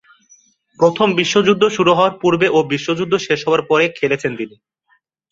প্রথম 0.79 1.07
বিশ্বযুদ্ধ 1.15 1.63
শুরু 1.69 1.91
হওয়ার 1.93 2.13
পূর্বে 2.21 2.47
ও 2.49 2.69
বিশ্বযুদ্ধ 2.71 3.13
শেষ 3.25 3.39
হবার 3.45 3.61
পরে 3.69 3.85
খেলেছেন 3.97 4.31
তিনি। 4.37 4.55